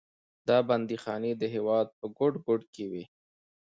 [0.47, 3.03] دا بندیخانې د هېواد په ګوټ ګوټ کې وې.